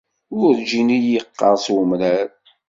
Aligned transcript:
Werǧin 0.37 0.89
i 0.95 0.97
yi-yeqqers 0.99 1.65
umrar. 1.79 2.27